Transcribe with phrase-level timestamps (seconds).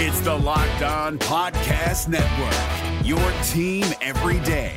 [0.00, 4.76] It's the Locked On Podcast Network, your team every day.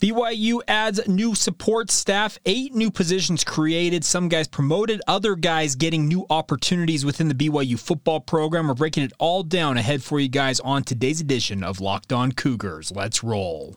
[0.00, 6.08] BYU adds new support staff, eight new positions created, some guys promoted, other guys getting
[6.08, 8.68] new opportunities within the BYU football program.
[8.68, 12.32] We're breaking it all down ahead for you guys on today's edition of Locked On
[12.32, 12.92] Cougars.
[12.92, 13.76] Let's roll.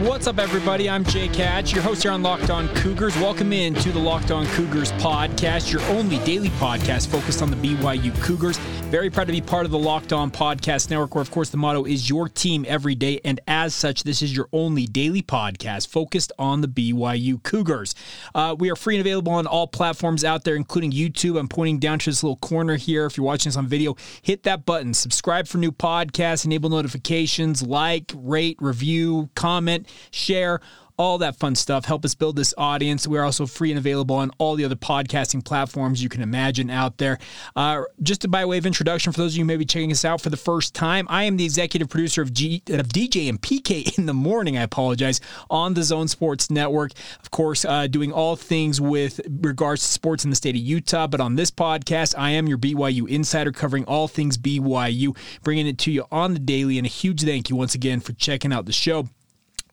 [0.00, 0.90] What's up, everybody?
[0.90, 3.16] I'm Jake Hatch, your host here on Locked On Cougars.
[3.16, 7.56] Welcome in to the Locked On Cougars podcast, your only daily podcast focused on the
[7.56, 8.58] BYU Cougars.
[8.90, 11.56] Very proud to be part of the Locked On Podcast Network, where, of course, the
[11.56, 13.22] motto is your team every day.
[13.24, 17.94] And as such, this is your only daily podcast focused on the BYU Cougars.
[18.34, 21.38] Uh, we are free and available on all platforms out there, including YouTube.
[21.40, 23.06] I'm pointing down to this little corner here.
[23.06, 27.62] If you're watching this on video, hit that button, subscribe for new podcasts, enable notifications,
[27.62, 30.60] like, rate, review, comment share,
[30.98, 31.84] all that fun stuff.
[31.84, 33.06] Help us build this audience.
[33.06, 36.98] We're also free and available on all the other podcasting platforms you can imagine out
[36.98, 37.18] there.
[37.54, 40.20] Uh, just by way of introduction, for those of you may be checking us out
[40.20, 43.98] for the first time, I am the executive producer of, G, of DJ and PK
[43.98, 44.56] in the morning.
[44.56, 45.20] I apologize
[45.50, 46.92] on the Zone Sports Network.
[47.20, 51.06] Of course, uh, doing all things with regards to sports in the state of Utah.
[51.06, 55.78] But on this podcast, I am your BYU insider covering all things BYU, bringing it
[55.78, 56.78] to you on the daily.
[56.78, 59.08] And a huge thank you once again for checking out the show.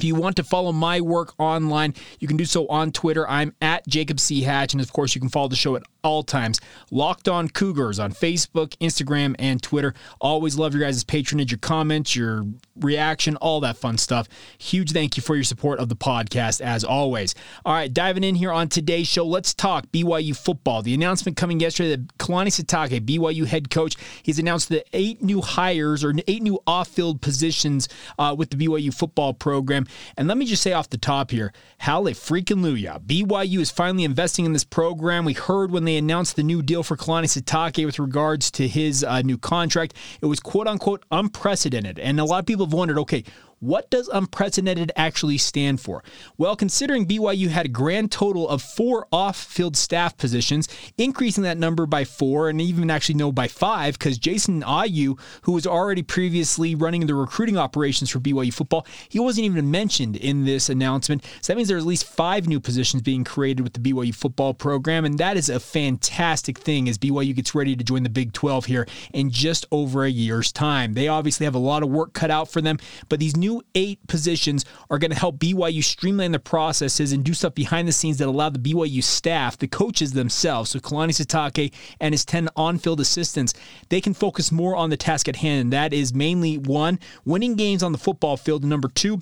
[0.03, 3.25] If you want to follow my work online, you can do so on Twitter.
[3.29, 4.41] I'm at Jacob C.
[4.41, 4.73] Hatch.
[4.73, 6.59] And of course, you can follow the show at all times.
[6.91, 9.93] Locked on Cougars on Facebook, Instagram, and Twitter.
[10.19, 12.45] Always love your guys' patronage, your comments, your
[12.79, 14.27] reaction, all that fun stuff.
[14.57, 17.35] Huge thank you for your support of the podcast, as always.
[17.65, 20.81] All right, diving in here on today's show, let's talk BYU football.
[20.81, 25.41] The announcement coming yesterday that Kalani Sitake, BYU head coach, he's announced the eight new
[25.41, 29.85] hires or eight new off field positions uh, with the BYU football program.
[30.17, 34.53] And let me just say off the top here, hallelujah, BYU is finally investing in
[34.53, 35.25] this program.
[35.25, 39.03] We heard when they announced the new deal for Kalani Sitake with regards to his
[39.03, 41.99] uh, new contract, it was quote unquote unprecedented.
[41.99, 43.23] And a lot of people have wondered, okay,
[43.63, 46.03] what does unprecedented actually stand for?
[46.37, 51.57] Well, considering BYU had a grand total of four off field staff positions, increasing that
[51.57, 56.03] number by four and even actually no by five, because Jason Ayu, who was already
[56.03, 61.23] previously running the recruiting operations for BYU football, he wasn't even mentioned in this announcement.
[61.41, 64.53] So that means there's at least five new positions being created with the BYU football
[64.53, 68.33] program, and that is a fantastic thing as BYU gets ready to join the Big
[68.33, 70.95] 12 here in just over a year's time.
[70.95, 74.05] They obviously have a lot of work cut out for them, but these new eight
[74.07, 78.17] positions are going to help BYU streamline the processes and do stuff behind the scenes
[78.17, 82.77] that allow the BYU staff, the coaches themselves, so Kalani Sitake and his 10 on
[82.77, 83.53] field assistants,
[83.89, 85.61] they can focus more on the task at hand.
[85.61, 89.21] And that is mainly one, winning games on the football field, and number two,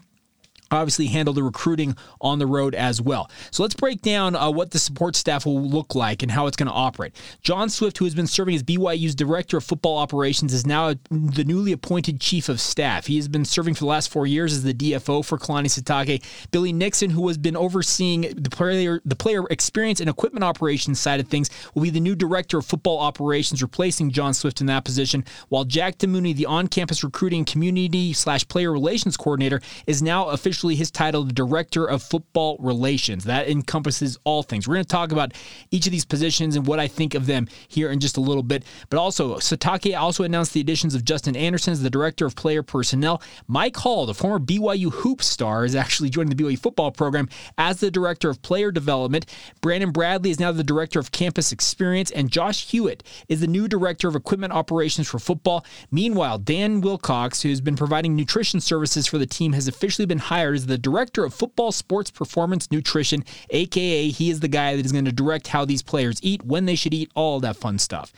[0.72, 3.30] obviously handle the recruiting on the road as well.
[3.52, 6.58] So let's break down uh, what the support staff will look like and how it's
[6.58, 7.16] going to operate.
[7.42, 11.44] John Swift, who has been serving as BYU's director of football operations, is now the
[11.44, 13.08] newly appointed chief of staff.
[13.08, 16.24] He has been serving for the last four years as the DFO for Kalani Sitake.
[16.52, 21.20] Billy Nixon, who has been overseeing the player the player experience and equipment operations side
[21.20, 24.86] of things, will be the new director of football operations, replacing John Swift in that
[24.86, 25.26] position.
[25.50, 30.76] While Jack Demooney, the on-campus recruiting community slash player relations coordinator, is now officially officially
[30.76, 33.24] his title, the Director of Football Relations.
[33.24, 34.68] That encompasses all things.
[34.68, 35.34] We're going to talk about
[35.72, 38.44] each of these positions and what I think of them here in just a little
[38.44, 38.64] bit.
[38.92, 42.62] But also, Sitake also announced the additions of Justin Anderson as the Director of Player
[42.62, 43.24] Personnel.
[43.48, 47.28] Mike Hall, the former BYU hoop star, is actually joining the BYU football program
[47.58, 49.26] as the Director of Player Development.
[49.62, 53.68] Brandon Bradley is now the Director of Campus Experience, and Josh Hewitt is the new
[53.68, 55.66] Director of Equipment Operations for football.
[55.90, 60.51] Meanwhile, Dan Wilcox, who's been providing nutrition services for the team, has officially been hired
[60.54, 64.92] is the director of football sports performance nutrition, aka he is the guy that is
[64.92, 68.14] going to direct how these players eat, when they should eat, all that fun stuff.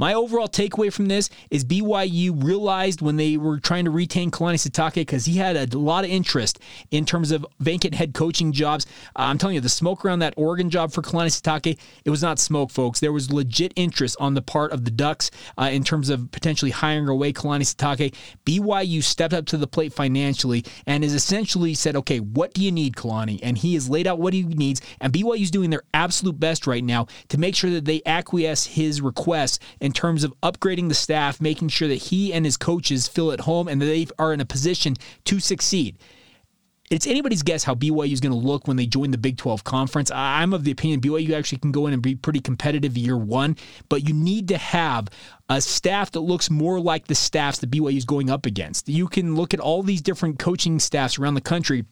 [0.00, 4.54] My overall takeaway from this is BYU realized when they were trying to retain Kalani
[4.54, 6.60] Sitake because he had a lot of interest
[6.92, 8.86] in terms of vacant head coaching jobs.
[9.16, 12.22] Uh, I'm telling you, the smoke around that Oregon job for Kalani Sitake, it was
[12.22, 13.00] not smoke, folks.
[13.00, 16.70] There was legit interest on the part of the Ducks uh, in terms of potentially
[16.70, 18.14] hiring away Kalani Sitake.
[18.46, 22.70] BYU stepped up to the plate financially and has essentially said, okay, what do you
[22.70, 23.40] need, Kalani?
[23.42, 24.80] And he has laid out what he needs.
[25.00, 28.64] And BYU is doing their absolute best right now to make sure that they acquiesce
[28.64, 33.08] his requests in terms of upgrading the staff, making sure that he and his coaches
[33.08, 34.94] feel at home and that they are in a position
[35.24, 35.96] to succeed
[36.90, 39.64] it's anybody's guess how BYU is going to look when they join the Big 12
[39.64, 40.10] conference.
[40.10, 43.56] I'm of the opinion BYU actually can go in and be pretty competitive year one,
[43.88, 45.08] but you need to have
[45.48, 48.88] a staff that looks more like the staffs that BYU is going up against.
[48.88, 51.84] You can look at all these different coaching staffs around the country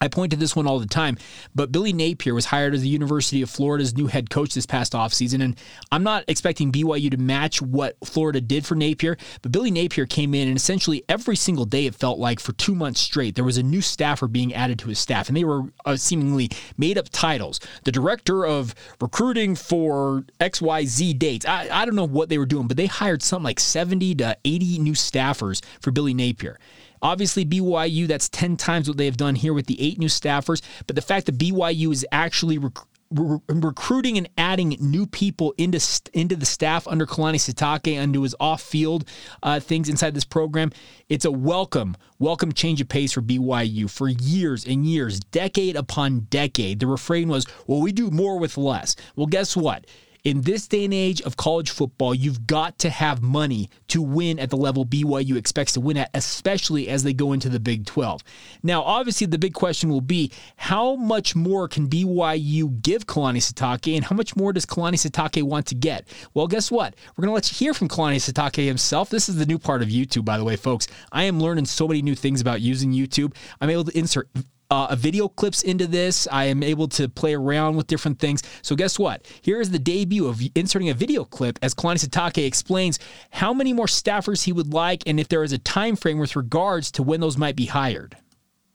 [0.00, 1.16] I point to this one all the time,
[1.54, 4.92] but Billy Napier was hired as the University of Florida's new head coach this past
[4.92, 5.56] offseason, and
[5.90, 10.34] I'm not expecting BYU to match what Florida did for Napier, but Billy Napier came
[10.34, 13.56] in, and essentially every single day it felt like for two months straight, there was
[13.56, 17.08] a new staffer being added to his staff, and they were uh, seemingly made up
[17.08, 17.58] titles.
[17.84, 21.46] The director of recruiting for XYZ dates.
[21.46, 24.36] I, I don't know what they were doing, but they hired something like 70 to
[24.44, 26.58] 80 new staffers for Billy Napier.
[27.02, 30.62] Obviously, BYU, that's 10 times what they have done here with the eight new staffers.
[30.86, 35.80] But the fact that BYU is actually rec- re- recruiting and adding new people into
[36.12, 39.08] into the staff under Kalani Sitake, under his off-field
[39.42, 40.72] uh, things inside this program,
[41.08, 43.88] it's a welcome, welcome change of pace for BYU.
[43.90, 48.56] For years and years, decade upon decade, the refrain was, "Well, we do more with
[48.56, 49.86] less." Well, guess what?
[50.26, 54.40] In this day and age of college football, you've got to have money to win
[54.40, 57.86] at the level BYU expects to win at, especially as they go into the Big
[57.86, 58.24] 12.
[58.64, 63.94] Now, obviously, the big question will be how much more can BYU give Kalani Sitake,
[63.94, 66.08] and how much more does Kalani Sitake want to get?
[66.34, 66.96] Well, guess what?
[67.16, 69.08] We're going to let you hear from Kalani Sitake himself.
[69.10, 70.88] This is the new part of YouTube, by the way, folks.
[71.12, 73.32] I am learning so many new things about using YouTube.
[73.60, 74.28] I'm able to insert
[74.70, 76.26] uh, video clips into this.
[76.30, 78.42] I am able to play around with different things.
[78.62, 79.26] So guess what?
[79.42, 82.98] Here is the debut of inserting a video clip as Kalani Sitake explains
[83.30, 86.36] how many more staffers he would like and if there is a time frame with
[86.36, 88.16] regards to when those might be hired.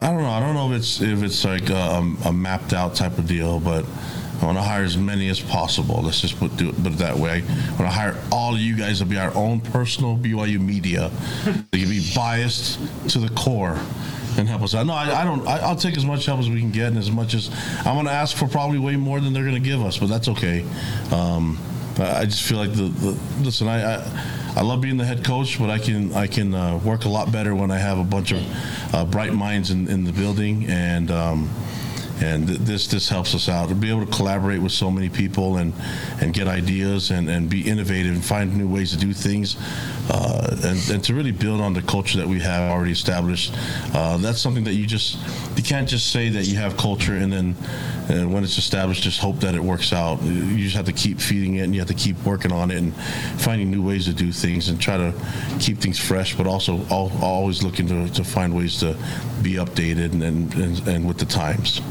[0.02, 0.30] I don't know.
[0.30, 3.60] I don't know if it's if it's like a, a mapped out type of deal,
[3.60, 3.86] but
[4.42, 6.02] I want to hire as many as possible.
[6.02, 7.44] Let's just put, do it, put it that way.
[7.44, 11.12] I want to hire all of you guys to be our own personal BYU media.
[11.70, 13.80] they can be biased to the core
[14.38, 14.88] and help us out.
[14.88, 15.46] No, I, I don't.
[15.48, 17.52] I, will take as much help as we can get, and as much as
[17.86, 20.08] I'm going to ask for, probably way more than they're going to give us, but
[20.08, 20.66] that's okay.
[21.12, 21.60] Um,
[22.00, 23.68] I just feel like the, the listen.
[23.68, 27.06] I, I, I love being the head coach, but I can I can uh, work
[27.06, 28.42] a lot better when I have a bunch of
[28.94, 31.12] uh, bright minds in, in the building and.
[31.12, 31.50] Um,
[32.22, 35.58] and this this helps us out to be able to collaborate with so many people
[35.58, 35.74] and
[36.22, 39.58] and get ideas and, and be innovative and find new ways to do things
[40.10, 43.54] uh, and, and to really build on the culture that we have already established.
[43.94, 45.18] Uh, that's something that you just
[45.58, 47.56] you can't just say that you have culture and then
[48.10, 50.22] and when it's established just hope that it works out.
[50.22, 52.78] You just have to keep feeding it and you have to keep working on it
[52.78, 52.96] and
[53.40, 55.14] finding new ways to do things and try to
[55.60, 58.94] keep things fresh but also always looking to, to find ways to
[59.42, 61.82] be updated and, and, and with the times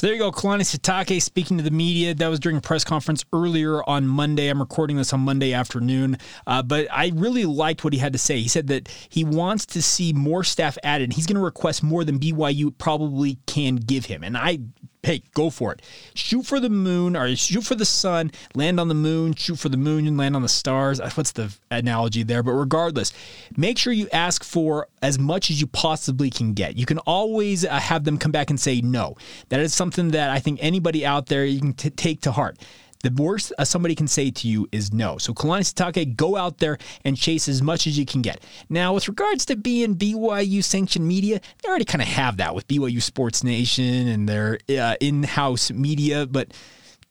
[0.00, 2.14] so there you go, Kalani Sitake speaking to the media.
[2.14, 4.48] That was during a press conference earlier on Monday.
[4.48, 6.16] I'm recording this on Monday afternoon,
[6.46, 8.40] uh, but I really liked what he had to say.
[8.40, 11.12] He said that he wants to see more staff added.
[11.12, 14.60] He's going to request more than BYU probably can give him, and I
[15.02, 15.82] hey, go for it.
[16.14, 19.68] Shoot for the moon or shoot for the sun, land on the moon, shoot for
[19.68, 21.00] the moon and land on the stars.
[21.14, 22.42] What's the analogy there?
[22.42, 23.12] But regardless,
[23.56, 26.76] make sure you ask for as much as you possibly can get.
[26.76, 29.16] You can always uh, have them come back and say no.
[29.48, 32.58] That is something that I think anybody out there you can t- take to heart.
[33.02, 35.18] The worst uh, somebody can say to you is no.
[35.18, 38.42] So Kalani Sitake, go out there and chase as much as you can get.
[38.68, 42.68] Now, with regards to being BYU sanctioned media, they already kind of have that with
[42.68, 46.52] BYU Sports Nation and their uh, in-house media, but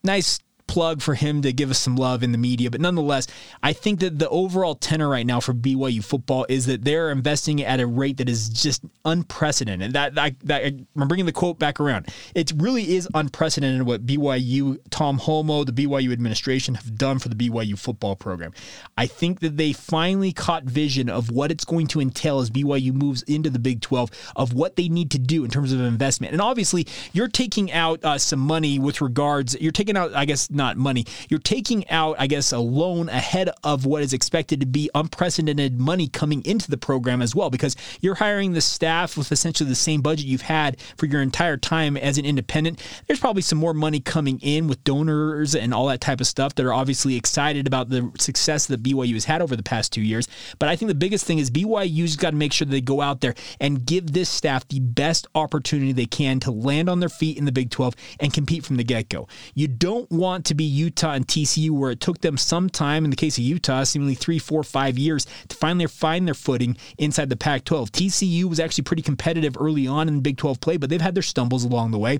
[0.04, 0.38] nice
[0.70, 2.70] plug for him to give us some love in the media.
[2.70, 3.26] But nonetheless,
[3.60, 7.60] I think that the overall tenor right now for BYU football is that they're investing
[7.64, 9.94] at a rate that is just unprecedented.
[9.94, 10.62] That, that, that
[10.96, 12.06] I'm bringing the quote back around.
[12.36, 17.34] It really is unprecedented what BYU, Tom Holmoe, the BYU administration have done for the
[17.34, 18.52] BYU football program.
[18.96, 22.92] I think that they finally caught vision of what it's going to entail as BYU
[22.92, 26.32] moves into the Big 12 of what they need to do in terms of investment.
[26.32, 29.60] And obviously, you're taking out uh, some money with regards.
[29.60, 31.06] You're taking out, I guess not money.
[31.30, 35.80] You're taking out, I guess, a loan ahead of what is expected to be unprecedented
[35.80, 39.74] money coming into the program as well, because you're hiring the staff with essentially the
[39.74, 42.78] same budget you've had for your entire time as an independent.
[43.06, 46.54] There's probably some more money coming in with donors and all that type of stuff
[46.56, 50.02] that are obviously excited about the success that BYU has had over the past two
[50.02, 50.28] years.
[50.58, 53.22] But I think the biggest thing is BYU's got to make sure they go out
[53.22, 57.38] there and give this staff the best opportunity they can to land on their feet
[57.38, 59.26] in the Big 12 and compete from the get go.
[59.54, 63.10] You don't want to be Utah and TCU, where it took them some time, in
[63.10, 67.30] the case of Utah, seemingly three, four, five years to finally find their footing inside
[67.30, 67.92] the Pac 12.
[67.92, 71.22] TCU was actually pretty competitive early on in Big 12 play, but they've had their
[71.22, 72.18] stumbles along the way.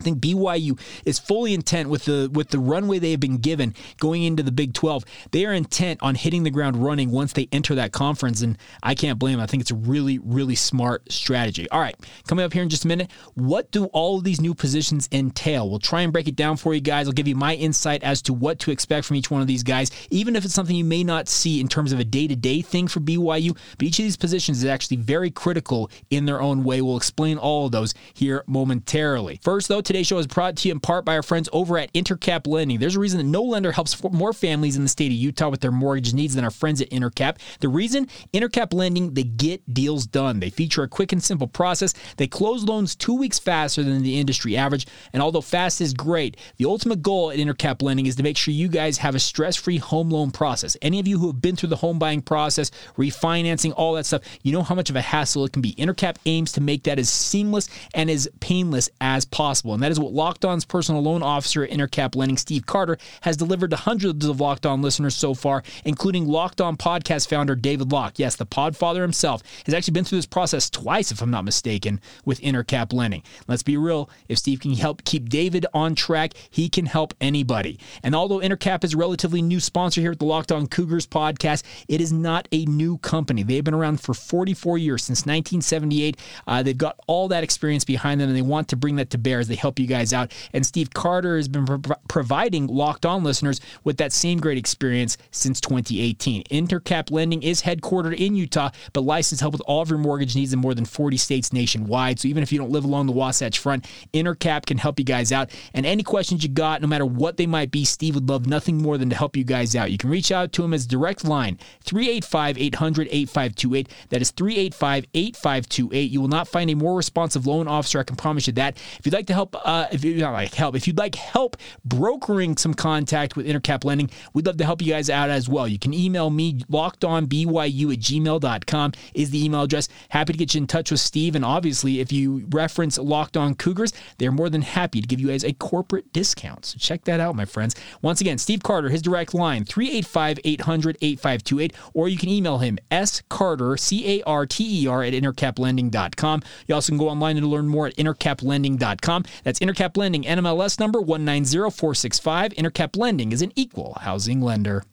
[0.00, 3.74] I think BYU is fully intent with the with the runway they have been given
[3.98, 5.04] going into the Big 12.
[5.30, 8.94] They are intent on hitting the ground running once they enter that conference, and I
[8.94, 9.42] can't blame them.
[9.42, 11.68] I think it's a really really smart strategy.
[11.70, 14.54] All right, coming up here in just a minute, what do all of these new
[14.54, 15.68] positions entail?
[15.68, 17.06] We'll try and break it down for you guys.
[17.06, 19.62] I'll give you my insight as to what to expect from each one of these
[19.62, 22.36] guys, even if it's something you may not see in terms of a day to
[22.36, 23.56] day thing for BYU.
[23.78, 26.80] But each of these positions is actually very critical in their own way.
[26.80, 29.40] We'll explain all of those here momentarily.
[29.42, 31.90] First, though Today's show is brought to you in part by our friends over at
[31.94, 32.78] Intercap Lending.
[32.78, 35.62] There's a reason that no lender helps more families in the state of Utah with
[35.62, 37.38] their mortgage needs than our friends at Intercap.
[37.60, 40.40] The reason Intercap Lending, they get deals done.
[40.40, 41.94] They feature a quick and simple process.
[42.18, 44.86] They close loans two weeks faster than the industry average.
[45.14, 48.52] And although fast is great, the ultimate goal at Intercap Lending is to make sure
[48.52, 50.76] you guys have a stress free home loan process.
[50.82, 54.20] Any of you who have been through the home buying process, refinancing, all that stuff,
[54.42, 55.72] you know how much of a hassle it can be.
[55.76, 59.77] Intercap aims to make that as seamless and as painless as possible.
[59.78, 63.36] And that is what Locked On's personal loan officer at Intercap Lending, Steve Carter, has
[63.36, 67.92] delivered to hundreds of Locked On listeners so far, including Locked On podcast founder David
[67.92, 68.18] Locke.
[68.18, 72.00] Yes, the podfather himself has actually been through this process twice, if I'm not mistaken,
[72.24, 73.22] with Intercap Lending.
[73.46, 77.78] Let's be real, if Steve can help keep David on track, he can help anybody.
[78.02, 81.62] And although Intercap is a relatively new sponsor here at the Locked On Cougars podcast,
[81.86, 83.44] it is not a new company.
[83.44, 86.16] They've been around for 44 years, since 1978.
[86.48, 89.18] Uh, they've got all that experience behind them, and they want to bring that to
[89.18, 90.32] bear as they help you guys guys out.
[90.52, 95.16] And Steve Carter has been pro- providing locked on listeners with that same great experience
[95.30, 96.44] since 2018.
[96.44, 100.52] Intercap Lending is headquartered in Utah, but licensed help with all of your mortgage needs
[100.52, 102.20] in more than 40 states nationwide.
[102.20, 105.32] So even if you don't live along the Wasatch Front, Intercap can help you guys
[105.32, 105.50] out.
[105.74, 108.78] And any questions you got, no matter what they might be, Steve would love nothing
[108.78, 109.90] more than to help you guys out.
[109.90, 113.88] You can reach out to him as direct line 385 800 8528.
[114.10, 116.10] That is 385 8528.
[116.10, 117.98] You will not find a more responsive loan officer.
[117.98, 118.76] I can promise you that.
[118.98, 121.56] If you'd like to help, uh, if you not like help, if you'd like help
[121.84, 125.66] brokering some contact with Intercap Lending, we'd love to help you guys out as well.
[125.66, 129.88] You can email me, lockedonbyu at gmail.com is the email address.
[130.10, 131.34] Happy to get you in touch with Steve.
[131.34, 135.28] And obviously, if you reference Locked On Cougars, they're more than happy to give you
[135.28, 136.66] guys a corporate discount.
[136.66, 137.74] So check that out, my friends.
[138.02, 142.78] Once again, Steve Carter, his direct line, 385 800 8528, or you can email him,
[142.90, 146.42] S Carter, C A R T E R, at intercaplending.com.
[146.66, 149.24] You also can go online to learn more at intercaplending.com.
[149.44, 152.52] That's Intercap Lending, NMLS number 190465.
[152.52, 154.84] Intercap Lending is an equal housing lender.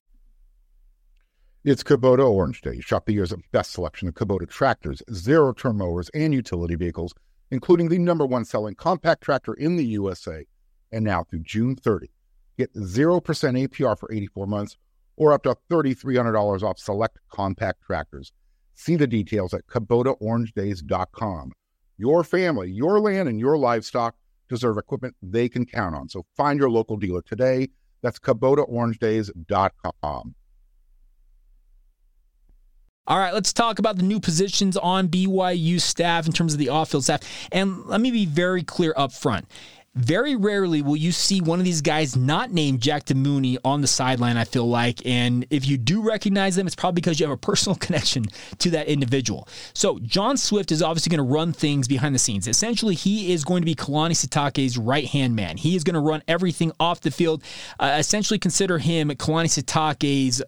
[1.63, 2.79] It's Kubota Orange Day.
[2.79, 7.15] Shop the year's best selection of Kubota tractors, zero turn mowers, and utility vehicles,
[7.49, 10.45] including the number one selling compact tractor in the USA.
[10.91, 12.11] And now through June 30,
[12.57, 14.77] get 0% APR for 84 months
[15.17, 18.31] or up to $3,300 off select compact tractors.
[18.75, 21.51] See the details at KubotaOrangeDays.com.
[21.97, 24.15] Your family, your land, and your livestock
[24.49, 26.09] deserve equipment they can count on.
[26.09, 27.69] So find your local dealer today.
[28.01, 30.35] That's KubotaOrangeDays.com.
[33.07, 36.69] All right, let's talk about the new positions on BYU staff in terms of the
[36.69, 37.21] off-field staff.
[37.51, 39.45] And let me be very clear up front.
[39.95, 43.87] Very rarely will you see one of these guys not named Jack DeMooney on the
[43.87, 45.01] sideline, I feel like.
[45.05, 48.25] And if you do recognize them, it's probably because you have a personal connection
[48.59, 49.47] to that individual.
[49.73, 52.45] So, John Swift is obviously going to run things behind the scenes.
[52.45, 55.55] Essentially, he is going to be Kalani Sitake's right hand man.
[55.55, 57.41] He is going to run everything off the field.
[57.79, 60.41] Uh, essentially, consider him Kalani Sitake's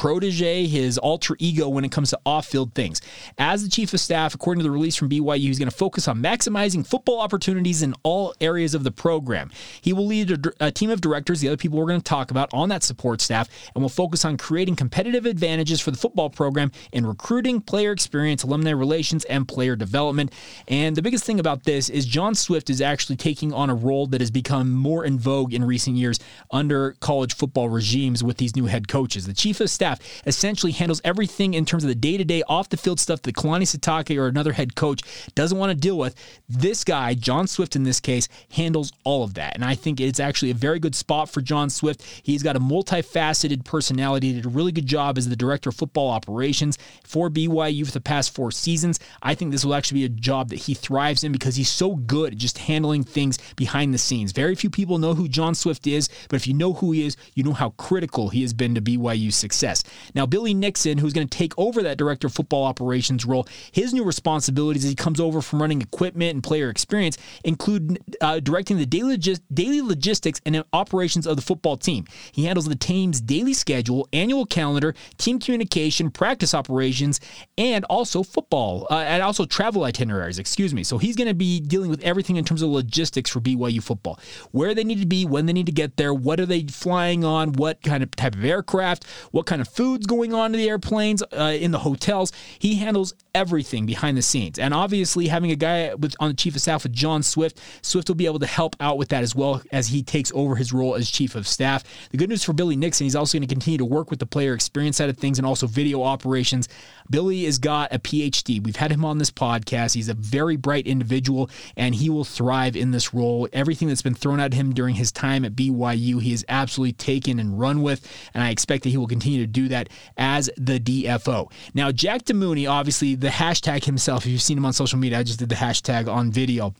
[0.00, 3.02] protege, his alter ego when it comes to off field things.
[3.36, 6.08] As the chief of staff, according to the release from BYU, he's going to focus
[6.08, 9.50] on maximizing football opportunities in all areas of the program.
[9.82, 12.30] He will lead a, a team of directors, the other people we're going to talk
[12.30, 16.30] about on that support staff, and will focus on creating competitive advantages for the football
[16.30, 20.32] program in recruiting, player experience, alumni relations, and player development.
[20.66, 24.06] And the biggest thing about this is John Swift is actually taking on a role
[24.06, 26.18] that has become more in vogue in recent years
[26.50, 29.26] under college football regimes with these new head coaches.
[29.26, 32.42] The chief of staff staff essentially handles everything in terms of the day to day
[32.48, 35.02] off the field stuff that Kalani Sitake or another head coach
[35.34, 36.14] doesn't want to deal with.
[36.48, 39.54] This guy, John Swift in this case, handles all of that.
[39.54, 42.02] And I think it's actually a very good spot for John Swift.
[42.22, 46.10] He's got a multifaceted personality, did a really good job as the director of football
[46.10, 48.98] operations for BYU for the past four seasons.
[49.22, 51.96] I think this will actually be a job that he thrives in because he's so
[51.96, 54.32] good at just handling things behind the scenes.
[54.32, 57.16] Very few people know who John Swift is, but if you know who he is,
[57.34, 59.69] you know how critical he has been to BYU's success.
[59.74, 60.10] Success.
[60.14, 63.92] Now, Billy Nixon, who's going to take over that director of football operations role, his
[63.92, 68.76] new responsibilities as he comes over from running equipment and player experience include uh, directing
[68.76, 72.04] the daily, logis- daily logistics and operations of the football team.
[72.32, 77.20] He handles the team's daily schedule, annual calendar, team communication, practice operations,
[77.58, 80.84] and also football, uh, and also travel itineraries, excuse me.
[80.84, 84.18] So he's going to be dealing with everything in terms of logistics for BYU football.
[84.52, 87.24] Where they need to be, when they need to get there, what are they flying
[87.24, 90.68] on, what kind of type of aircraft, what kind of food's going on to the
[90.68, 92.32] airplanes, uh, in the hotels.
[92.58, 94.58] He handles everything behind the scenes.
[94.58, 98.08] And obviously, having a guy with on the chief of staff with John Swift, Swift
[98.08, 100.72] will be able to help out with that as well as he takes over his
[100.72, 101.84] role as chief of staff.
[102.10, 104.26] The good news for Billy Nixon, he's also going to continue to work with the
[104.26, 106.68] player experience side of things and also video operations.
[107.10, 108.62] Billy has got a PhD.
[108.62, 109.94] We've had him on this podcast.
[109.94, 113.48] He's a very bright individual and he will thrive in this role.
[113.52, 117.38] Everything that's been thrown at him during his time at BYU, he has absolutely taken
[117.38, 118.06] and run with.
[118.34, 121.50] And I expect that he will continue to do that as the DFO.
[121.74, 125.22] Now, Jack DeMooney, obviously, the hashtag himself, if you've seen him on social media, I
[125.22, 126.74] just did the hashtag on video.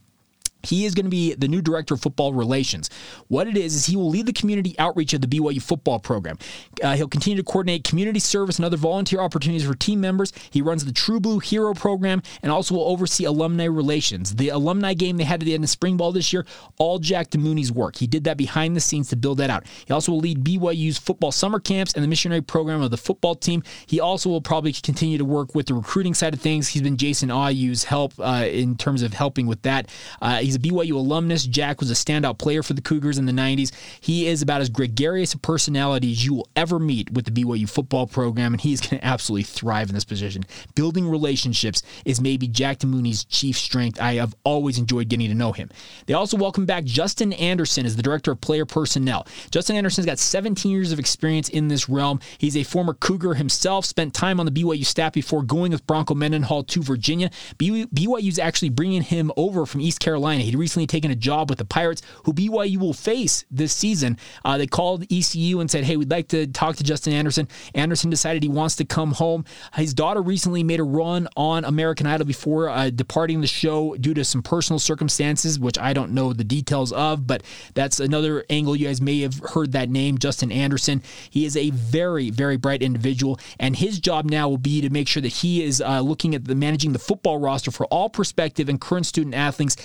[0.63, 2.91] He is going to be the new director of football relations.
[3.29, 6.39] What it is, is he will lead the community outreach of the BYU football program.
[6.83, 10.33] Uh, he'll continue to coordinate community service and other volunteer opportunities for team members.
[10.51, 14.35] He runs the True Blue Hero program and also will oversee alumni relations.
[14.35, 16.47] The alumni game they had at the end of spring ball this year,
[16.79, 17.97] all Jack DeMooney's work.
[17.97, 19.65] He did that behind the scenes to build that out.
[19.87, 23.35] He also will lead BYU's football summer camps and the missionary program of the football
[23.35, 23.63] team.
[23.87, 26.69] He also will probably continue to work with the recruiting side of things.
[26.69, 29.89] He's been Jason Ayu's help uh, in terms of helping with that.
[30.21, 31.47] Uh, He's a BYU alumnus.
[31.47, 33.71] Jack was a standout player for the Cougars in the 90s.
[34.01, 37.71] He is about as gregarious a personality as you will ever meet with the BYU
[37.71, 40.45] football program, and he's going to absolutely thrive in this position.
[40.75, 44.01] Building relationships is maybe Jack DeMooney's chief strength.
[44.01, 45.71] I have always enjoyed getting to know him.
[46.07, 49.29] They also welcome back Justin Anderson as the director of player personnel.
[49.53, 52.19] Justin Anderson's got 17 years of experience in this realm.
[52.39, 56.17] He's a former Cougar himself, spent time on the BYU staff before going with Bronco
[56.17, 57.31] Mendenhall to Virginia.
[57.57, 60.40] BYU's actually bringing him over from East Carolina.
[60.45, 64.19] He recently taken a job with the Pirates, who BYU will face this season.
[64.45, 68.11] Uh, they called ECU and said, "Hey, we'd like to talk to Justin Anderson." Anderson
[68.11, 69.45] decided he wants to come home.
[69.75, 74.15] His daughter recently made a run on American Idol before uh, departing the show due
[74.15, 77.43] to some personal circumstances, which I don't know the details of, but
[77.75, 78.77] that's another angle.
[78.77, 81.03] You guys may have heard that name, Justin Anderson.
[81.29, 85.09] He is a very, very bright individual, and his job now will be to make
[85.09, 88.69] sure that he is uh, looking at the managing the football roster for all prospective
[88.69, 89.77] and current student athletes,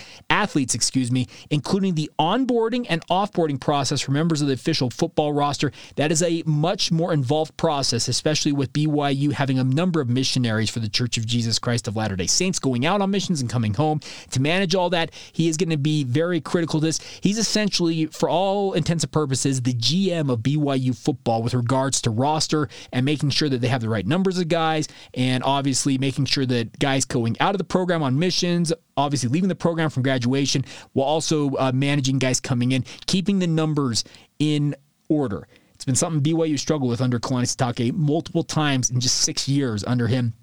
[0.46, 5.34] athletes, excuse me, including the onboarding and offboarding process for members of the official football
[5.34, 5.72] roster.
[5.96, 10.70] That is a much more involved process, especially with BYU having a number of missionaries
[10.70, 13.50] for the Church of Jesus Christ of Latter day Saints going out on missions and
[13.50, 14.02] coming home.
[14.32, 17.00] To manage all that, he is going to be very critical to this.
[17.22, 22.12] He's essentially, for all intents and purposes, the GM of BYU football with regards to
[22.12, 26.26] roster and making sure that they have the right numbers of guys and obviously making
[26.26, 30.04] sure that guys going out of the program on missions, obviously leaving the program from
[30.04, 34.04] graduation, while also uh, managing guys coming in, keeping the numbers
[34.40, 34.76] in
[35.10, 35.48] order.
[35.74, 39.84] It's been something BYU struggled with under Kalani Sitake multiple times in just six years
[39.84, 40.34] under him.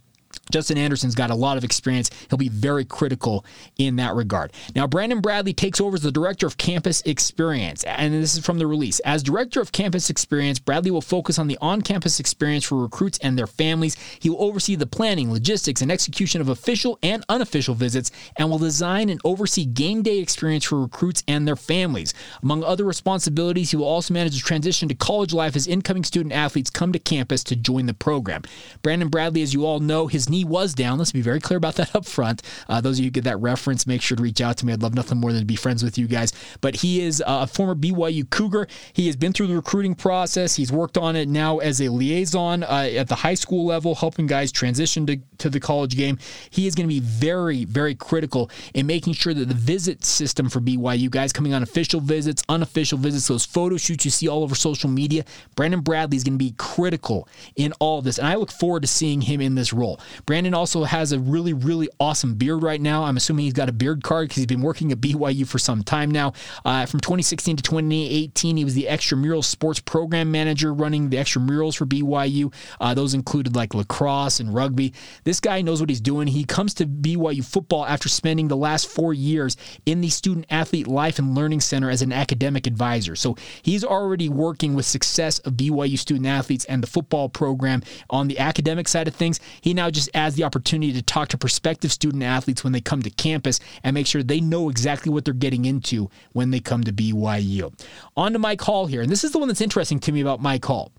[0.50, 2.10] Justin Anderson's got a lot of experience.
[2.28, 3.44] He'll be very critical
[3.78, 4.52] in that regard.
[4.74, 7.84] Now, Brandon Bradley takes over as the Director of Campus Experience.
[7.84, 9.00] And this is from the release.
[9.00, 13.18] As Director of Campus Experience, Bradley will focus on the on campus experience for recruits
[13.22, 13.96] and their families.
[14.20, 18.58] He will oversee the planning, logistics, and execution of official and unofficial visits and will
[18.58, 22.14] design and oversee game day experience for recruits and their families.
[22.42, 26.32] Among other responsibilities, he will also manage the transition to college life as incoming student
[26.32, 28.42] athletes come to campus to join the program.
[28.82, 30.98] Brandon Bradley, as you all know, his knee was down.
[30.98, 32.42] Let's be very clear about that up front.
[32.68, 34.72] Uh, those of you who get that reference, make sure to reach out to me.
[34.72, 36.32] I'd love nothing more than to be friends with you guys.
[36.60, 38.68] But he is a former BYU Cougar.
[38.92, 40.56] He has been through the recruiting process.
[40.56, 44.26] He's worked on it now as a liaison uh, at the high school level, helping
[44.26, 46.18] guys transition to, to the college game.
[46.50, 50.48] He is going to be very, very critical in making sure that the visit system
[50.48, 54.42] for BYU, guys coming on official visits, unofficial visits, those photo shoots you see all
[54.42, 55.24] over social media,
[55.56, 58.18] Brandon Bradley is going to be critical in all this.
[58.18, 60.00] And I look forward to seeing him in this role.
[60.26, 63.04] Brandon also has a really, really awesome beard right now.
[63.04, 65.82] I'm assuming he's got a beard card because he's been working at BYU for some
[65.82, 66.32] time now.
[66.64, 71.76] Uh, from 2016 to 2018, he was the extramural sports program manager running the extramurals
[71.76, 72.52] for BYU.
[72.80, 74.92] Uh, those included like lacrosse and rugby.
[75.24, 76.26] This guy knows what he's doing.
[76.26, 80.86] He comes to BYU football after spending the last four years in the Student Athlete
[80.86, 83.16] Life and Learning Center as an academic advisor.
[83.16, 88.28] So he's already working with success of BYU student athletes and the football program on
[88.28, 89.40] the academic side of things.
[89.60, 93.02] He now just has the opportunity to talk to prospective student athletes when they come
[93.02, 96.84] to campus and make sure they know exactly what they're getting into when they come
[96.84, 97.72] to BYU.
[98.16, 99.02] On to Mike Hall here.
[99.02, 100.92] And this is the one that's interesting to me about Mike Hall.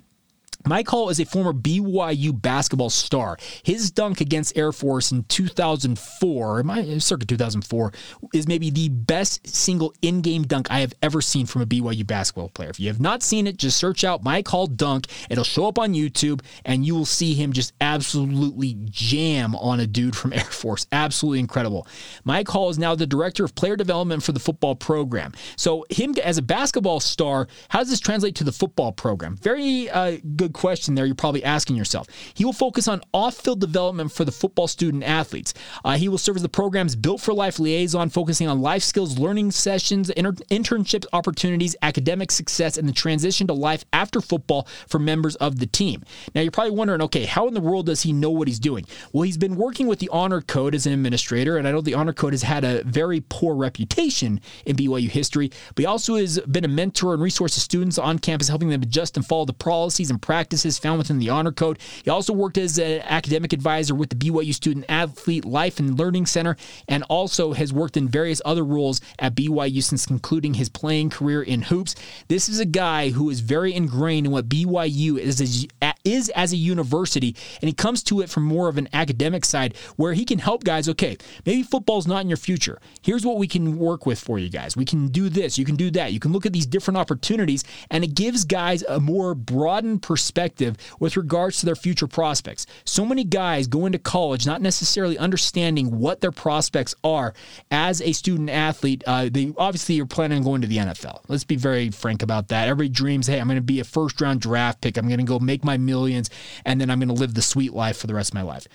[0.66, 3.38] Mike Hall is a former BYU basketball star.
[3.64, 7.92] His dunk against Air Force in 2004, my, circa 2004,
[8.34, 12.50] is maybe the best single in-game dunk I have ever seen from a BYU basketball
[12.50, 12.70] player.
[12.70, 15.08] If you have not seen it, just search out Mike Hall dunk.
[15.30, 19.88] It'll show up on YouTube, and you will see him just absolutely jam on a
[19.88, 20.88] dude from Air Force.
[20.94, 21.88] Absolutely incredible.
[22.24, 25.34] Mike Hall is now the director of player development for the football program.
[25.58, 29.36] So him as a basketball star, how does this translate to the football program?
[29.36, 32.08] Very uh, good question there you're probably asking yourself.
[32.34, 35.54] He will focus on off field development for the football student athletes.
[35.84, 39.18] Uh, he will serve as the program's Built for Life liaison, focusing on life skills,
[39.20, 45.00] learning sessions, inter- internship opportunities, academic success, and the transition to life after football for
[45.00, 46.04] members of the team.
[46.34, 48.86] Now, you're probably wondering, okay, how in the world does he know what he's doing?
[49.12, 51.94] Well, he's been working with the Honor Code as an administrator, and I know the
[51.96, 56.40] Honor Code has had a very poor reputation in BYU history, but he also has
[56.42, 59.54] been a mentor and resource to students on campus, helping them adjust and follow the
[59.54, 61.80] policies and practices practices found within the Honor Code.
[62.04, 66.26] He also worked as an academic advisor with the BYU Student Athlete Life and Learning
[66.26, 66.58] Center
[66.90, 71.42] and also has worked in various other roles at BYU since concluding his playing career
[71.42, 71.96] in hoops.
[72.28, 75.66] This is a guy who is very ingrained in what BYU is as,
[76.04, 79.78] is as a university, and he comes to it from more of an academic side
[79.96, 80.90] where he can help guys.
[80.90, 82.82] Okay, maybe football's not in your future.
[83.02, 84.76] Here's what we can work with for you guys.
[84.76, 86.12] We can do this, you can do that.
[86.12, 90.33] You can look at these different opportunities, and it gives guys a more broadened perspective
[90.34, 92.66] perspective with regards to their future prospects.
[92.86, 97.34] So many guys go into college not necessarily understanding what their prospects are
[97.70, 99.04] as a student athlete.
[99.06, 101.22] Uh, they obviously are planning on going to the NFL.
[101.28, 102.68] Let's be very frank about that.
[102.68, 104.98] Everybody dreams, hey, I'm going to be a first round draft pick.
[104.98, 106.30] I'm going to go make my millions,
[106.66, 108.68] and then I'm going to live the sweet life for the rest of my life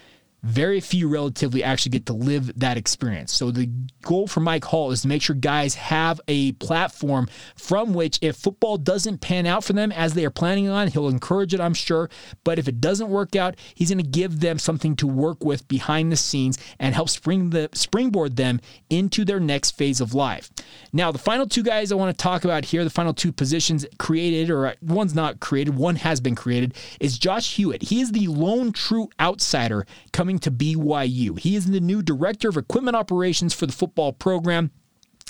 [0.42, 3.32] very few relatively actually get to live that experience.
[3.32, 3.68] So the
[4.02, 8.36] goal for Mike Hall is to make sure guys have a platform from which if
[8.36, 11.74] football doesn't pan out for them as they are planning on, he'll encourage it, I'm
[11.74, 12.08] sure,
[12.44, 15.66] but if it doesn't work out, he's going to give them something to work with
[15.66, 20.50] behind the scenes and help spring the springboard them into their next phase of life.
[20.92, 23.84] Now, the final two guys I want to talk about here, the final two positions
[23.98, 27.82] created or one's not created, one has been created is Josh Hewitt.
[27.82, 31.38] He is the lone true outsider coming coming to BYU.
[31.38, 34.70] He is the new director of equipment operations for the football program.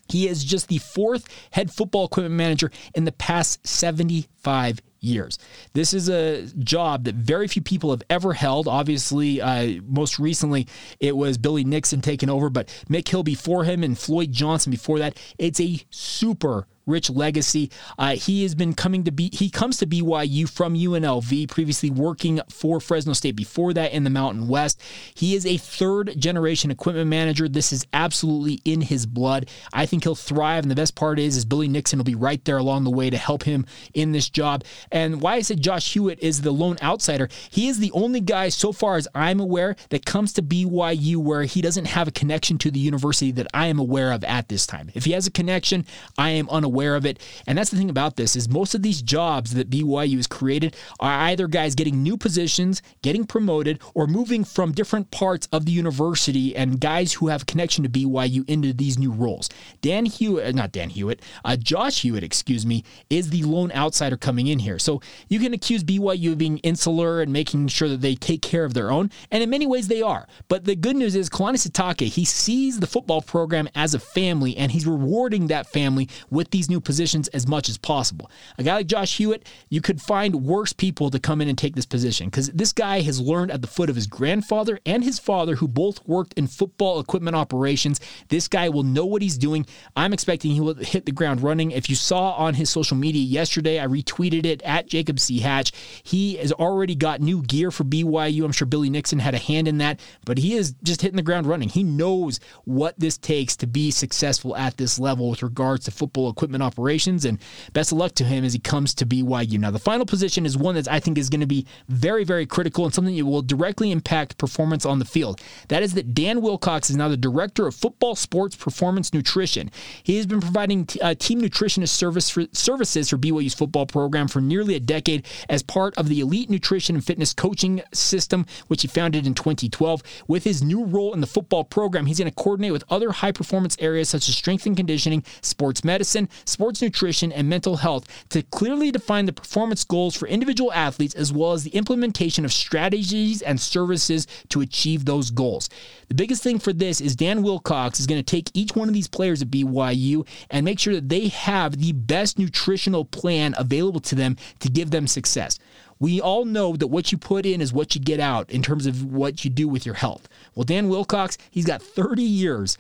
[0.09, 5.39] He is just the fourth head football equipment manager in the past 75 years.
[5.73, 8.67] This is a job that very few people have ever held.
[8.67, 10.67] Obviously, uh, most recently
[10.99, 14.99] it was Billy Nixon taking over, but Mick Hill before him and Floyd Johnson before
[14.99, 15.17] that.
[15.39, 17.71] It's a super rich legacy.
[17.99, 22.41] Uh, he has been coming to be he comes to BYU from UNLV, previously working
[22.51, 24.81] for Fresno State before that in the Mountain West.
[25.15, 27.49] He is a third generation equipment manager.
[27.49, 29.49] This is absolutely in his blood.
[29.73, 32.45] I think he'll thrive, and the best part is is Billy Nixon will be right
[32.45, 34.65] there along the way to help him in this job.
[34.91, 38.49] And why I said Josh Hewitt is the lone outsider, he is the only guy
[38.49, 42.59] so far as I'm aware that comes to BYU where he doesn't have a connection
[42.59, 44.91] to the university that I am aware of at this time.
[44.95, 47.19] If he has a connection, I am unaware aware of it.
[47.49, 50.77] And that's the thing about this is most of these jobs that BYU has created
[51.01, 55.73] are either guys getting new positions, getting promoted, or moving from different parts of the
[55.73, 59.49] university and guys who have connection to BYU into these new roles.
[59.81, 64.17] Dan Hewitt, uh, not Dan Hewitt, uh, Josh Hewitt, excuse me, is the lone outsider
[64.17, 64.79] coming in here.
[64.79, 68.65] So you can accuse BYU of being insular and making sure that they take care
[68.65, 70.29] of their own, and in many ways they are.
[70.47, 74.57] But the good news is Kalani Sitake, he sees the football program as a family,
[74.57, 78.31] and he's rewarding that family with these new positions as much as possible.
[78.59, 81.75] A guy like Josh Hewitt, you could find worse people to come in and take
[81.75, 85.19] this position because this guy has learned at the foot of his grandfather and his
[85.19, 88.01] father, who both worked in football equipment operations.
[88.29, 89.67] This guy will know what he's doing.
[89.97, 91.71] I'm expecting he will hit the ground running.
[91.71, 95.39] If you saw on his social media yesterday, I retweeted it at Jacob C.
[95.39, 95.73] Hatch.
[96.03, 98.45] He has already got new gear for BYU.
[98.45, 101.23] I'm sure Billy Nixon had a hand in that, but he is just hitting the
[101.23, 101.69] ground running.
[101.69, 106.31] He knows what this takes to be successful at this level with regards to football
[106.31, 107.25] equipment development operations.
[107.25, 107.39] And
[107.73, 109.59] best of luck to him as he comes to BYU.
[109.59, 112.47] Now, the final position is one that I think is going to be very, very
[112.47, 115.41] critical and something that will directly impact performance on the field.
[115.69, 119.71] That is that Dan Wilcox is now the director of football sports performance nutrition.
[120.03, 124.29] He has been providing t- uh, team nutritionist service for, services for BYU's football program
[124.29, 128.83] for nearly a decade as part of the elite nutrition and fitness coaching system, which
[128.83, 130.03] he founded in 2012.
[130.27, 133.33] With his new role in the football program, he's going to coordinate with other high
[133.33, 138.43] performance areas such as strength and conditioning, sports medicine, sports nutrition, and mental health to
[138.43, 143.43] clearly define the performance goals for individual athletes as well as the implementation of strategies
[143.43, 145.69] and services to achieve those goals.
[146.09, 148.95] The biggest thing for this is Dan Wilcox is going to take each one of
[148.95, 154.01] these players at BYU and make sure that they have the best nutritional plan available
[154.01, 155.59] to them to give them success.
[156.01, 158.87] We all know that what you put in is what you get out in terms
[158.87, 160.29] of what you do with your health.
[160.55, 162.79] Well, Dan Wilcox, he's got 30 years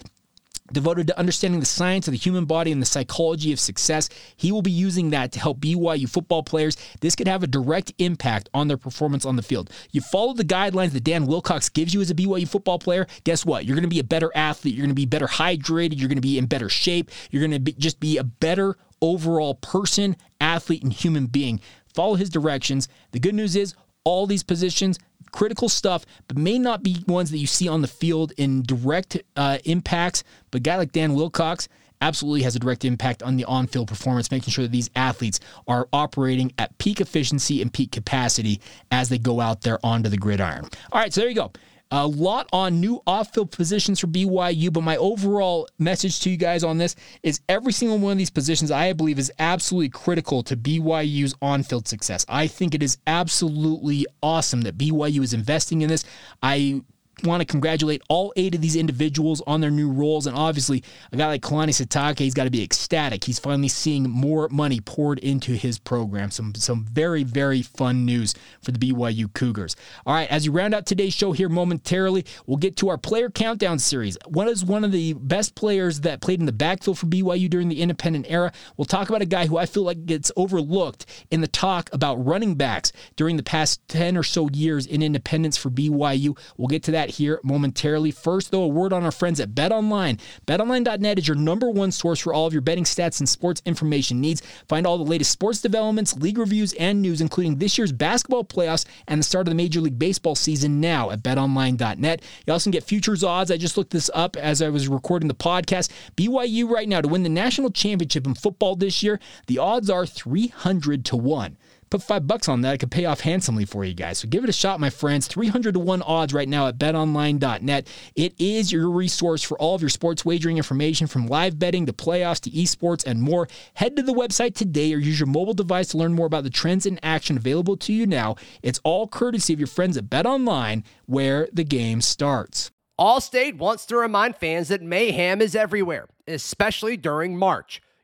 [0.72, 4.08] devoted to understanding the science of the human body and the psychology of success.
[4.36, 6.76] He will be using that to help BYU football players.
[7.00, 9.70] This could have a direct impact on their performance on the field.
[9.92, 13.44] You follow the guidelines that Dan Wilcox gives you as a BYU football player, guess
[13.44, 13.64] what?
[13.64, 14.74] You're going to be a better athlete.
[14.74, 15.98] You're going to be better hydrated.
[15.98, 17.10] You're going to be in better shape.
[17.30, 21.60] You're going to be, just be a better overall person, athlete, and human being.
[21.94, 22.88] Follow his directions.
[23.12, 23.74] The good news is
[24.04, 24.98] all these positions
[25.32, 29.20] critical stuff, but may not be ones that you see on the field in direct
[29.36, 30.24] uh, impacts.
[30.50, 31.68] But a guy like Dan Wilcox
[32.00, 35.40] absolutely has a direct impact on the on field performance, making sure that these athletes
[35.66, 40.16] are operating at peak efficiency and peak capacity as they go out there onto the
[40.16, 40.64] gridiron.
[40.92, 41.52] All right, so there you go.
[41.90, 46.36] A lot on new off field positions for BYU, but my overall message to you
[46.36, 50.42] guys on this is every single one of these positions I believe is absolutely critical
[50.42, 52.26] to BYU's on field success.
[52.28, 56.04] I think it is absolutely awesome that BYU is investing in this.
[56.42, 56.82] I
[57.24, 60.26] want to congratulate all eight of these individuals on their new roles.
[60.26, 63.24] And obviously, a guy like Kalani Sitake, he's got to be ecstatic.
[63.24, 66.30] He's finally seeing more money poured into his program.
[66.30, 69.76] Some, some very, very fun news for the BYU Cougars.
[70.06, 73.30] All right, as you round out today's show here momentarily, we'll get to our player
[73.30, 74.16] countdown series.
[74.26, 77.68] What is one of the best players that played in the backfield for BYU during
[77.68, 78.52] the independent era?
[78.76, 82.24] We'll talk about a guy who I feel like gets overlooked in the talk about
[82.24, 86.38] running backs during the past 10 or so years in independence for BYU.
[86.56, 88.10] We'll get to that here momentarily.
[88.10, 90.18] First, though, a word on our friends at Bet Online.
[90.46, 94.20] BetOnline.net is your number one source for all of your betting stats and sports information
[94.20, 94.42] needs.
[94.68, 98.84] Find all the latest sports developments, league reviews, and news, including this year's basketball playoffs
[99.06, 102.22] and the start of the Major League Baseball season now at BetOnline.net.
[102.46, 103.50] You also can get futures odds.
[103.50, 105.90] I just looked this up as I was recording the podcast.
[106.16, 110.06] BYU right now to win the national championship in football this year, the odds are
[110.06, 111.56] 300 to 1.
[111.90, 112.74] Put five bucks on that.
[112.74, 114.18] It could pay off handsomely for you guys.
[114.18, 115.26] So give it a shot, my friends.
[115.26, 117.88] 300 to 1 odds right now at betonline.net.
[118.14, 121.92] It is your resource for all of your sports wagering information from live betting to
[121.92, 123.48] playoffs to esports and more.
[123.74, 126.50] Head to the website today or use your mobile device to learn more about the
[126.50, 128.36] trends in action available to you now.
[128.62, 132.70] It's all courtesy of your friends at BetOnline, where the game starts.
[132.98, 137.80] Allstate wants to remind fans that mayhem is everywhere, especially during March.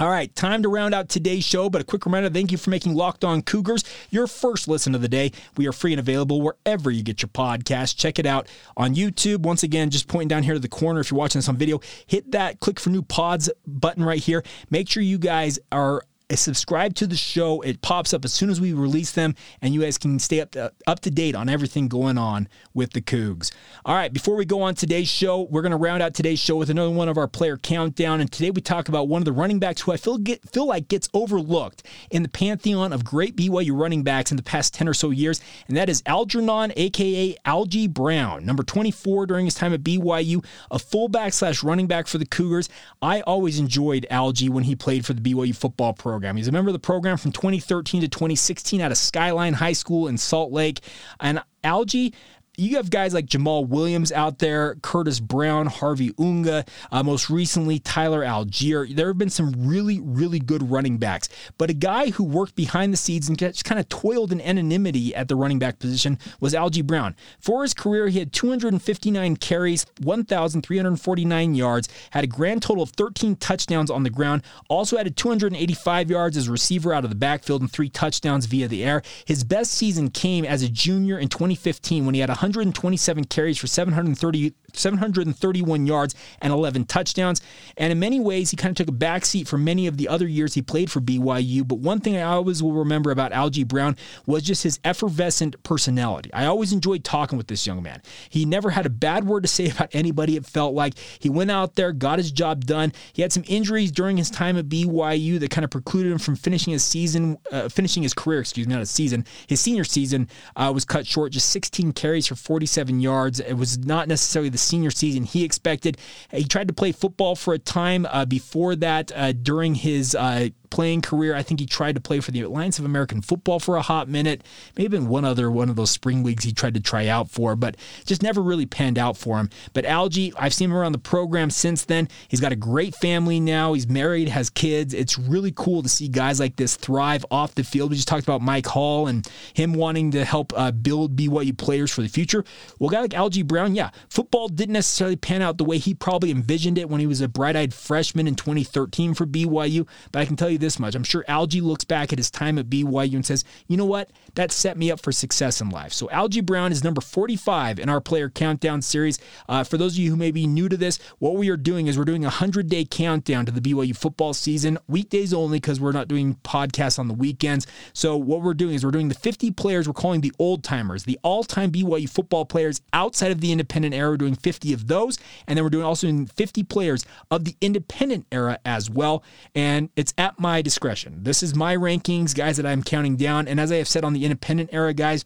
[0.00, 2.70] All right, time to round out today's show, but a quick reminder thank you for
[2.70, 5.30] making Locked On Cougars your first listen of the day.
[5.58, 7.98] We are free and available wherever you get your podcast.
[7.98, 9.40] Check it out on YouTube.
[9.40, 11.80] Once again, just pointing down here to the corner if you're watching this on video,
[12.06, 14.42] hit that click for new pods button right here.
[14.70, 16.02] Make sure you guys are
[16.38, 17.60] subscribe to the show.
[17.62, 20.52] It pops up as soon as we release them, and you guys can stay up
[20.52, 23.50] to, up to date on everything going on with the Cougs.
[23.84, 26.56] All right, before we go on today's show, we're going to round out today's show
[26.56, 28.20] with another one of our player countdown.
[28.20, 30.66] And today we talk about one of the running backs who I feel get, feel
[30.66, 34.88] like gets overlooked in the pantheon of great BYU running backs in the past 10
[34.88, 39.72] or so years, and that is Algernon, aka Algie Brown, number 24 during his time
[39.72, 42.68] at BYU, a fullback slash running back for the Cougars.
[43.02, 46.36] I always enjoyed Algie when he played for the BYU football program program.
[46.36, 50.06] He's a member of the program from 2013 to 2016 out of Skyline High School
[50.06, 50.80] in Salt Lake.
[51.18, 52.12] And Algie
[52.60, 57.78] you have guys like Jamaal Williams out there, Curtis Brown, Harvey Unga, uh, most recently
[57.78, 58.94] Tyler Allgeier.
[58.94, 62.92] There have been some really, really good running backs, but a guy who worked behind
[62.92, 66.54] the scenes and just kind of toiled in anonymity at the running back position was
[66.54, 67.16] Algie Brown.
[67.38, 73.36] For his career, he had 259 carries, 1,349 yards, had a grand total of 13
[73.36, 77.72] touchdowns on the ground, also added 285 yards as receiver out of the backfield and
[77.72, 79.02] three touchdowns via the air.
[79.24, 83.58] His best season came as a junior in 2015 when he had 100 127 carries
[83.58, 87.40] for 730 731 yards and 11 touchdowns.
[87.76, 90.26] And in many ways, he kind of took a backseat for many of the other
[90.26, 91.66] years he played for BYU.
[91.66, 96.32] But one thing I always will remember about Algie Brown was just his effervescent personality.
[96.32, 98.02] I always enjoyed talking with this young man.
[98.28, 100.94] He never had a bad word to say about anybody, it felt like.
[101.18, 102.92] He went out there, got his job done.
[103.12, 106.36] He had some injuries during his time at BYU that kind of precluded him from
[106.36, 109.24] finishing his season, uh, finishing his career, excuse me, not his season.
[109.46, 113.40] His senior season uh, was cut short, just 16 carries for 47 yards.
[113.40, 115.96] It was not necessarily the senior season he expected.
[116.30, 120.50] He tried to play football for a time uh, before that uh, during his uh,
[120.70, 121.34] playing career.
[121.34, 124.08] I think he tried to play for the Alliance of American Football for a hot
[124.08, 124.42] minute,
[124.76, 127.56] maybe in one other one of those spring leagues he tried to try out for,
[127.56, 129.50] but just never really panned out for him.
[129.72, 132.08] But Algie, I've seen him around the program since then.
[132.28, 133.72] He's got a great family now.
[133.72, 134.94] He's married, has kids.
[134.94, 137.90] It's really cool to see guys like this thrive off the field.
[137.90, 141.90] We just talked about Mike Hall and him wanting to help uh, build BYU players
[141.90, 142.44] for the future.
[142.78, 145.94] Well, a guy like Algie Brown, yeah, football didn't necessarily pan out the way he
[145.94, 149.86] probably envisioned it when he was a bright eyed freshman in 2013 for BYU.
[150.12, 152.58] But I can tell you this much I'm sure Algie looks back at his time
[152.58, 154.10] at BYU and says, you know what?
[154.34, 155.92] That set me up for success in life.
[155.92, 159.18] So Algie Brown is number 45 in our player countdown series.
[159.48, 161.86] Uh, for those of you who may be new to this, what we are doing
[161.86, 165.80] is we're doing a 100 day countdown to the BYU football season, weekdays only because
[165.80, 167.66] we're not doing podcasts on the weekends.
[167.92, 171.04] So what we're doing is we're doing the 50 players we're calling the old timers,
[171.04, 174.10] the all time BYU football players outside of the independent era.
[174.10, 175.18] We're doing 50 of those.
[175.46, 179.22] And then we're doing also 50 players of the independent era as well.
[179.54, 181.22] And it's at my discretion.
[181.22, 183.46] This is my rankings, guys, that I'm counting down.
[183.46, 185.24] And as I have said on the independent era, guys,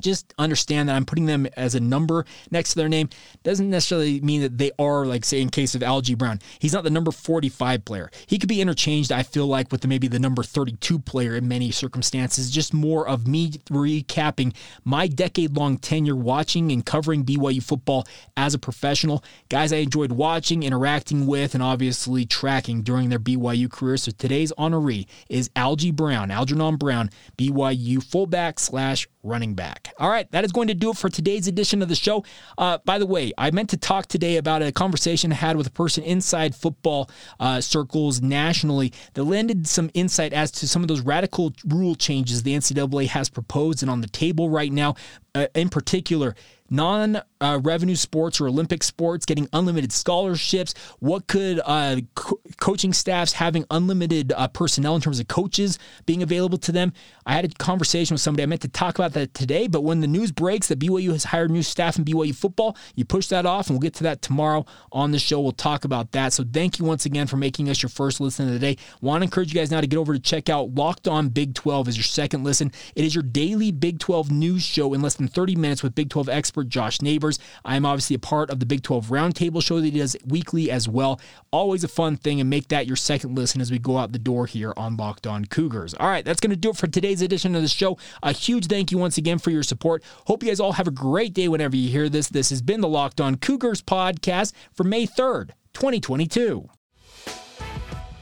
[0.00, 3.08] just understand that I'm putting them as a number next to their name
[3.42, 6.40] doesn't necessarily mean that they are like say in case of Algie Brown.
[6.58, 8.10] He's not the number 45 player.
[8.26, 11.48] He could be interchanged I feel like with the, maybe the number 32 player in
[11.48, 12.50] many circumstances.
[12.50, 18.54] Just more of me recapping my decade long tenure watching and covering BYU football as
[18.54, 19.24] a professional.
[19.48, 23.96] Guys I enjoyed watching, interacting with and obviously tracking during their BYU career.
[23.96, 29.92] So today's honoree is Algie Brown, Algernon Brown, BYU fullback slash running back.
[29.98, 32.24] All right, that is going to do it for today's edition of the show.
[32.56, 35.66] Uh, by the way, I meant to talk today about a conversation I had with
[35.66, 40.88] a person inside football uh, circles nationally that landed some insight as to some of
[40.88, 44.94] those radical rule changes the NCAA has proposed and on the table right now.
[45.34, 46.34] Uh, in particular,
[46.70, 50.74] non uh, revenue sports or Olympic sports getting unlimited scholarships?
[51.00, 56.22] What could uh, co- coaching staffs having unlimited uh, personnel in terms of coaches being
[56.22, 56.92] available to them?
[57.26, 58.42] I had a conversation with somebody.
[58.42, 61.24] I meant to talk about that today, but when the news breaks that BYU has
[61.24, 64.22] hired new staff in BYU football, you push that off, and we'll get to that
[64.22, 65.40] tomorrow on the show.
[65.40, 66.32] We'll talk about that.
[66.32, 68.76] So thank you once again for making us your first listen of the day.
[69.00, 71.54] Want to encourage you guys now to get over to check out Locked On Big
[71.54, 72.72] 12 as your second listen.
[72.94, 76.10] It is your daily Big 12 news show in less than 30 minutes with Big
[76.10, 76.28] 12
[76.60, 77.38] expert Josh Neighbors.
[77.64, 80.88] I'm obviously a part of the Big 12 Roundtable show that he does weekly as
[80.88, 81.20] well.
[81.50, 84.18] Always a fun thing, and make that your second listen as we go out the
[84.18, 85.94] door here on Locked On Cougars.
[85.94, 87.98] All right, that's going to do it for today's edition of the show.
[88.22, 90.02] A huge thank you once again for your support.
[90.26, 92.28] Hope you guys all have a great day whenever you hear this.
[92.28, 96.68] This has been the Locked On Cougars podcast for May 3rd, 2022.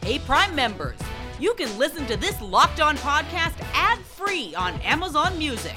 [0.03, 0.99] Hey, Prime members,
[1.39, 5.77] you can listen to this Locked On podcast ad free on Amazon Music.